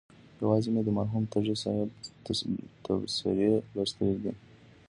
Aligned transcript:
یوازې 0.41 0.69
مې 0.73 0.81
د 0.85 0.89
مرحوم 0.97 1.23
تږي 1.31 1.55
صاحب 1.63 1.89
تبصرې 2.85 3.51
لوستلي 3.73 4.17
دي. 4.23 4.33